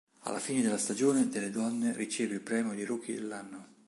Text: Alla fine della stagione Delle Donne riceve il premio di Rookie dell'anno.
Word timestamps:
Alla 0.21 0.39
fine 0.39 0.63
della 0.63 0.79
stagione 0.79 1.27
Delle 1.29 1.51
Donne 1.51 1.93
riceve 1.93 2.33
il 2.33 2.41
premio 2.41 2.73
di 2.73 2.83
Rookie 2.83 3.13
dell'anno. 3.13 3.67